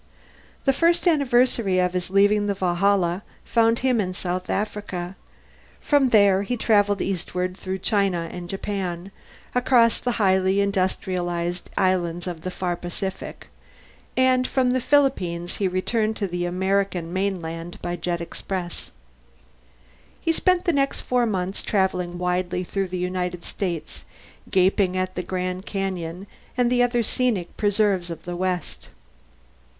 The 0.65 0.73
first 0.73 1.07
anniversary 1.07 1.77
of 1.77 1.93
his 1.93 2.09
leaving 2.09 2.47
the 2.47 2.55
Valhalla 2.55 3.21
found 3.45 3.77
him 3.85 4.01
in 4.01 4.15
South 4.15 4.49
Africa; 4.49 5.15
from 5.79 6.09
there 6.09 6.41
he 6.41 6.57
travelled 6.57 7.03
eastward 7.03 7.55
through 7.55 7.77
China 7.77 8.27
and 8.31 8.49
Japan, 8.49 9.11
across 9.53 9.99
the 9.99 10.13
highly 10.13 10.59
industrialized 10.59 11.69
islands 11.77 12.25
of 12.25 12.41
the 12.41 12.49
Far 12.49 12.75
Pacific, 12.75 13.45
and 14.17 14.47
from 14.47 14.71
the 14.73 14.81
Philippines 14.81 15.57
he 15.57 15.67
returned 15.67 16.17
to 16.17 16.25
the 16.25 16.45
American 16.45 17.13
mainland 17.13 17.79
by 17.83 17.95
jet 17.95 18.21
express. 18.21 18.89
He 20.19 20.31
spent 20.31 20.65
the 20.65 20.73
next 20.73 21.01
four 21.01 21.27
months 21.27 21.61
travelling 21.61 22.17
widely 22.17 22.63
through 22.63 22.87
the 22.87 22.97
United 22.97 23.45
States, 23.45 24.03
gaping 24.49 24.97
at 24.97 25.13
the 25.13 25.21
Grand 25.21 25.67
Canyon 25.67 26.25
and 26.57 26.71
the 26.71 26.81
other 26.81 27.03
scenic 27.03 27.55
preserves 27.55 28.09
of 28.09 28.23
the 28.25 28.35
west. 28.35 28.87